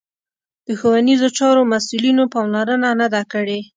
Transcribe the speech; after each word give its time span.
د 0.67 0.67
ښوونیزو 0.79 1.27
چارو 1.37 1.61
مسوولینو 1.71 2.23
پاملرنه 2.33 2.89
نه 3.01 3.07
ده 3.13 3.21
کړې 3.31 3.59